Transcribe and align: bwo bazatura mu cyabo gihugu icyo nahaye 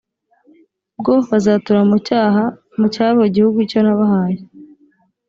bwo 0.99 1.13
bazatura 1.29 1.81
mu 2.83 2.87
cyabo 2.95 3.21
gihugu 3.35 3.57
icyo 3.65 3.79
nahaye 3.85 4.39